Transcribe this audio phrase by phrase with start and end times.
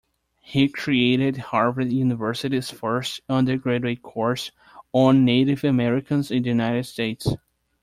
[0.41, 4.49] He created Harvard University's first undergraduate course
[4.91, 7.27] on Native Americans in the United States.